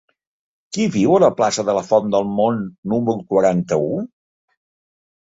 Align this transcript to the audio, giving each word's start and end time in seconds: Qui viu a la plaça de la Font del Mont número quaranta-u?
Qui 0.77 0.85
viu 0.93 1.11
a 1.17 1.19
la 1.23 1.27
plaça 1.41 1.65
de 1.67 1.75
la 1.79 1.83
Font 1.89 2.07
del 2.15 2.25
Mont 2.37 2.63
número 2.95 3.17
quaranta-u? 3.35 4.01